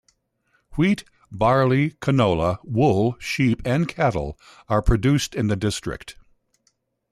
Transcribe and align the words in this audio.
Wheat, 0.77 1.03
barley, 1.31 1.91
canola, 2.01 2.57
wool, 2.63 3.15
sheep 3.19 3.61
and 3.63 3.87
cattle 3.87 4.35
are 4.67 4.81
produced 4.81 5.35
in 5.35 5.45
the 5.45 5.55
district. 5.55 6.15